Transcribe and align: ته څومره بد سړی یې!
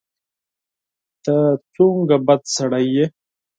ته 1.23 1.35
څومره 1.73 2.15
بد 2.27 2.41
سړی 2.55 2.85
یې! 2.95 3.05